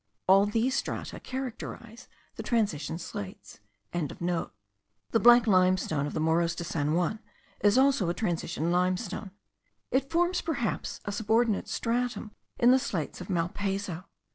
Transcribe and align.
All 0.27 0.47
these 0.47 0.73
strata 0.75 1.19
characterise 1.19 2.07
the 2.35 2.41
transition 2.41 2.97
slates.) 2.97 3.59
The 3.91 4.29
black 5.11 5.45
limestone 5.45 6.07
of 6.07 6.13
the 6.15 6.19
Morros 6.19 6.55
de 6.55 6.63
San 6.63 6.95
Juan 6.95 7.19
is 7.59 7.77
also 7.77 8.09
a 8.09 8.13
transition 8.15 8.71
limestone. 8.71 9.29
It 9.91 10.09
forms 10.09 10.41
perhaps 10.41 11.01
a 11.05 11.11
subordinate 11.11 11.67
stratum 11.67 12.31
in 12.57 12.71
the 12.71 12.79
slates 12.79 13.21
of 13.21 13.27
Malpaso. 13.29 14.05